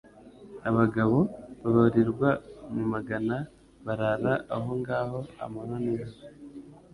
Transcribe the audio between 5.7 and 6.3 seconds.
n'ijoro.